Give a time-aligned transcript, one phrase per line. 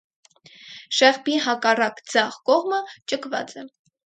[0.99, 2.81] Շեղբի հակառակ (ձախ) կողմը
[3.15, 3.69] ճկված է։